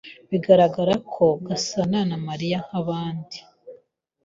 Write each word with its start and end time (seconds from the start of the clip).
Biragaragara 0.29 0.93
ko 1.13 1.25
Gasanana 1.47 2.15
Mariya 2.27 2.57
nkabandi. 2.67 3.37